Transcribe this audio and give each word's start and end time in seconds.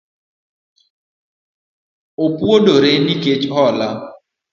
Opuodore 2.25 2.91
nikech 3.05 3.43
hola 3.55 3.89